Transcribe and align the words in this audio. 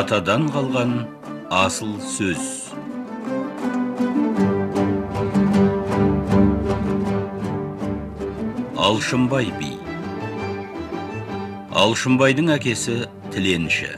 атадан 0.00 0.46
қалған 0.54 0.92
асыл 1.52 1.90
сөз 2.08 2.44
алшынбай 8.84 9.50
би 9.58 9.72
алшынбайдың 11.82 12.48
әкесі 12.54 12.94
тіленші 13.34 13.90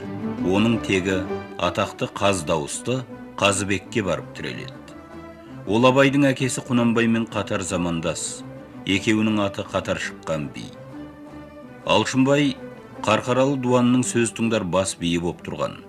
оның 0.56 0.74
тегі 0.88 1.20
атақты 1.68 2.10
қаз 2.18 2.42
дауысты 2.50 2.98
қазыбекке 3.44 4.02
барып 4.08 4.34
тіреледі 4.40 4.98
ол 5.68 5.86
абайдың 5.92 6.26
әкесі 6.32 6.66
құнанбаймен 6.66 7.28
қатар 7.36 7.62
замандас 7.70 8.26
екеуінің 8.98 9.38
аты 9.46 9.68
қатар 9.76 10.02
шыққан 10.08 10.50
би 10.56 10.66
алшынбай 11.86 12.56
қарқаралы 13.06 13.56
дуанының 13.62 14.02
сөз 14.10 14.34
тыңдар 14.34 14.66
бас 14.66 14.98
биі 14.98 15.22
боп 15.22 15.46
тұрған 15.46 15.80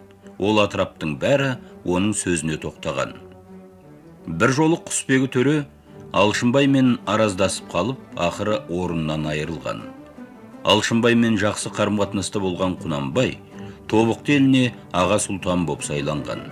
ол 0.48 0.60
атыраптың 0.64 1.16
бәрі 1.22 1.54
оның 1.88 2.14
сөзіне 2.20 2.58
тоқтаған. 2.64 3.14
Бір 4.40 4.54
жолы 4.58 4.80
құсбегі 4.88 5.30
төре 5.36 5.56
алшынбаймен 6.16 6.98
араздасып 7.10 7.70
қалып 7.74 8.20
ақыры 8.28 8.60
орнынан 8.70 9.28
айырылған. 9.34 9.82
Алшынбаймен 10.64 11.40
жақсы 11.42 11.72
қарым 11.76 12.00
қатынаста 12.02 12.42
болған 12.44 12.78
құнанбай 12.84 13.38
тобықты 13.92 14.38
еліне 14.38 14.74
аға 14.92 15.20
сұлтан 15.24 15.66
боп 15.68 15.84
сайланған. 15.88 16.46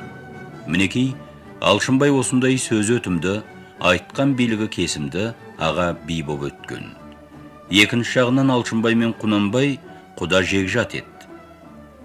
Мінекей 0.67 1.13
алшынбай 1.61 2.11
осындай 2.11 2.59
сөз 2.59 2.91
өтімді 2.97 3.39
айтқан 3.91 4.35
билігі 4.39 4.67
кесімді 4.75 5.31
аға 5.59 5.93
би 6.07 6.21
боп 6.27 6.49
өткен. 6.51 6.91
Екінші 7.71 8.19
жағынан 8.19 8.51
алшынбай 8.57 8.97
мен 8.99 9.15
құнанбай 9.21 9.77
құда 10.19 10.43
жекжат 10.43 10.97
еді 10.99 11.11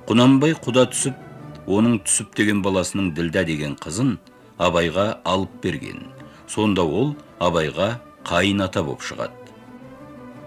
құнанбай 0.06 0.54
құда 0.62 0.84
түсіп 0.92 1.25
оның 1.66 2.00
түсіп 2.06 2.36
деген 2.38 2.62
баласының 2.64 3.12
ділдә 3.16 3.46
деген 3.48 3.74
қызын 3.80 4.16
абайға 4.58 5.08
алып 5.24 5.58
берген. 5.62 6.06
Сонда 6.46 6.82
ол 6.82 7.16
абайға 7.40 7.96
қайын 8.24 8.62
ата 8.64 8.82
боп 8.86 9.02
шығады 9.02 9.46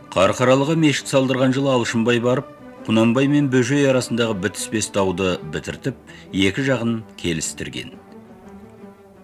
қарқаралыға 0.10 0.74
мешіт 0.80 1.12
салдырған 1.12 1.52
жылы 1.54 1.70
алшынбай 1.70 2.18
барып 2.24 2.48
құнанбай 2.88 3.28
мен 3.30 3.50
бөжей 3.54 3.86
арасындағы 3.92 4.40
бітіспес 4.42 4.88
дауды 4.96 5.36
бітіртіп 5.54 6.00
екі 6.34 6.64
жағын 6.66 6.96
келістірген. 7.22 7.92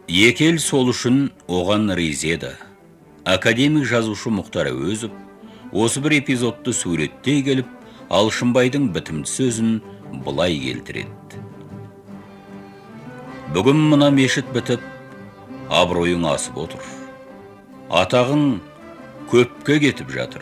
Екі 0.05 0.51
ел 0.51 0.59
сол 0.61 0.91
үшін 0.93 1.31
оған 1.49 1.89
риза 1.97 2.35
еді. 2.35 2.51
Академик 3.25 3.87
жазушы 3.89 4.29
мұхтар 4.29 4.69
әуезов 4.69 5.15
осы 5.73 6.03
бір 6.05 6.19
эпизодты 6.19 6.75
суреттей 6.77 7.41
келіп 7.47 7.71
алшынбайдың 8.13 8.91
бітімді 8.93 9.31
сөзін 9.31 9.79
былай 10.21 10.59
келтіреді. 10.61 11.41
Бүгін 13.53 13.81
мына 13.91 14.09
мешіт 14.09 14.47
бітіп 14.55 14.81
абыройың 15.69 16.25
асып 16.31 16.57
отыр. 16.63 16.81
Атағың 17.93 18.59
көпке 19.29 19.77
кетіп 19.83 20.09
жатыр. 20.15 20.41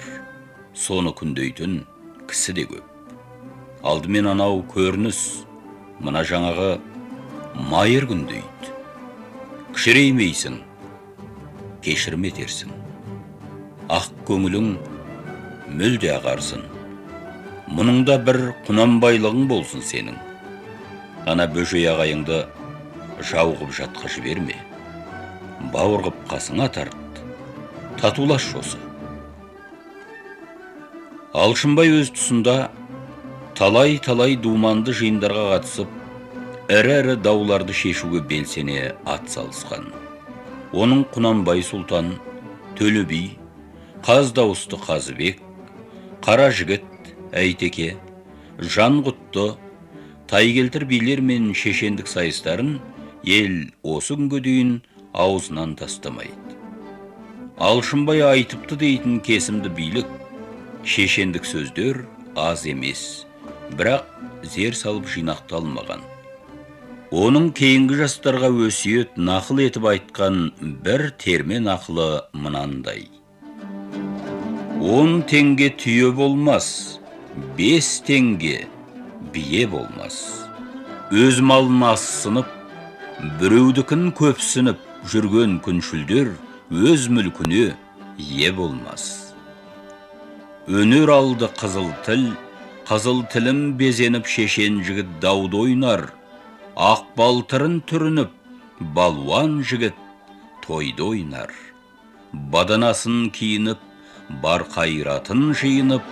Соны 0.73 1.11
күндейтін 1.11 1.81
кісі 2.29 2.55
де 2.55 2.65
көп. 2.69 2.85
Алдымен 3.83 4.31
анау 4.31 4.63
көрініс 4.71 5.19
мына 5.99 6.23
жаңағы 6.23 6.77
майыр 7.69 8.07
күндейді 8.07 8.71
кішіреймейсің 9.75 10.57
кешірім 11.83 12.29
етерсің. 12.31 12.71
Ақ 13.91 14.09
көңілің 14.29 14.73
мүлде 15.75 16.13
ағарсын. 16.15 16.63
Мұныңда 17.73 18.19
бір 18.23 18.39
құнанбайлығың 18.67 19.47
болсын 19.49 19.83
сенің. 19.83 20.17
Ана 21.27 21.47
бөжей 21.52 21.89
ағайыңды 21.92 22.43
жау 23.21 23.53
қып 23.59 23.73
жатқа 23.77 24.09
жіберме 24.09 24.55
бауыр 25.73 26.07
қып 26.07 26.21
қасыңа 26.31 26.67
тарт 26.73 27.21
татулаш 28.01 28.49
осы. 28.59 28.79
Алшынбай 31.33 31.89
өз 32.01 32.11
тұсында 32.13 32.55
талай 33.57 33.95
талай 34.03 34.35
думанды 34.35 34.93
жиындарға 34.97 35.45
қатысып 35.53 36.73
ірі 36.73 36.97
ірі 36.99 37.15
дауларды 37.23 37.73
шешуге 37.73 38.21
белсене 38.27 38.93
ат 39.05 39.30
салысқан. 39.31 39.87
Оның 40.73 41.05
құнанбай 41.13 41.63
сұлтан 41.65 42.15
төле 42.77 43.05
би 43.07 43.23
қаз 44.05 44.33
дауысты 44.35 44.80
қазыбек 44.83 45.39
қара 46.25 46.49
жігіт 46.51 47.13
әйтеке 47.31 47.93
жанғұтты 48.59 49.53
тайкелтір 50.30 50.85
билер 50.89 51.21
мен 51.21 51.53
шешендік 51.55 52.07
сайыстарын 52.07 52.80
ел 53.23 53.56
осы 53.84 54.17
күнге 54.17 54.42
дейін 54.44 54.72
аузынан 55.14 55.76
тастамайды. 55.80 56.58
Алшынбай 57.58 58.23
айтыпты 58.26 58.76
дейтін 58.80 59.20
кесімді 59.23 59.70
билік 59.78 60.10
шешендік 60.84 61.45
сөздер 61.48 62.04
аз 62.36 62.66
емес 62.67 63.26
бірақ 63.78 64.10
зер 64.44 64.76
салып 64.76 65.08
жинақталмаған. 65.08 66.02
Оның 67.14 67.52
кейінгі 67.56 68.00
жастарға 68.02 68.50
өсиет 68.67 69.16
нақыл 69.16 69.61
етіп 69.67 69.86
айтқан 69.92 70.40
бір 70.84 71.11
термен 71.22 71.70
ақылы 71.70 72.26
мынандай. 72.34 73.05
Он 74.82 75.22
теңге 75.30 75.70
түйе 75.80 76.10
болмас 76.11 77.00
бес 77.55 78.02
теңге 78.04 78.66
бие 79.32 79.67
болмас. 79.70 80.17
Өз 81.14 81.40
малын 81.45 81.86
ассынып 81.94 82.50
біреудікін 83.21 84.09
көпсініп 84.17 84.79
жүрген 85.11 85.59
күншілдер 85.63 86.31
өз 86.73 87.05
мүлкіне 87.13 87.75
ие 88.17 88.51
болмас. 88.55 89.33
Өнер 90.67 91.11
алды 91.13 91.49
қызыл 91.59 91.91
тіл 92.05 92.31
қызыл 92.87 93.23
тілім 93.31 93.75
безеніп 93.77 94.27
шешен 94.27 94.81
жігіт 94.83 95.19
дауды 95.21 95.59
ойнар. 95.67 96.07
Ақ 96.75 97.05
балтырын 97.17 97.81
түрініп 97.89 98.31
балуан 98.95 99.61
жігіт 99.63 99.97
тойды 100.65 101.03
ойнар. 101.03 101.51
Баданасын 102.33 103.30
киініп 103.30 103.81
бар 104.41 104.65
қайратын 104.73 105.51
жиынып 105.53 106.07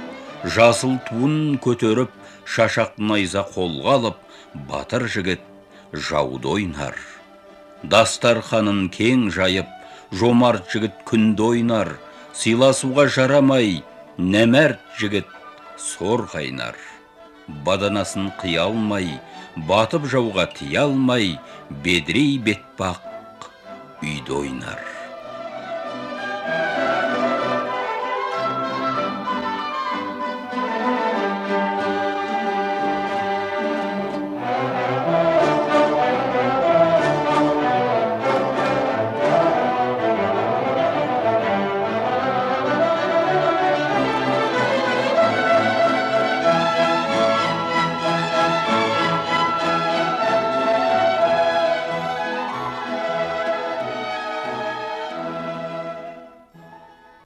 жасыл 0.46 1.00
туын 1.08 1.58
көтеріп 1.64 2.14
шашақ 2.46 3.00
найза 3.00 3.46
қолға 3.56 3.96
алып 3.98 4.22
батыр 4.70 5.08
жігіт 5.10 5.51
жауды 5.94 6.48
ойнар 6.58 6.96
дастарханын 7.84 8.88
кең 8.94 9.30
жайып 9.34 9.70
жомарт 10.14 10.70
жігіт 10.72 11.02
күнді 11.08 11.48
ойнар. 11.48 11.96
Сыйласуға 12.38 13.08
жарамай 13.12 13.82
нәмәрт 14.18 14.82
жігіт 15.00 15.28
сор 15.78 16.28
қайнар. 16.32 16.78
Баданасын 17.66 18.32
қия 18.42 18.68
алмай 18.68 19.18
батып 19.68 20.08
жауға 20.14 20.48
тия 20.56 20.86
алмай 20.86 21.38
бедірей 21.84 22.38
бетпақ 22.46 23.50
үйді 24.02 24.38
ойнар. 24.44 25.01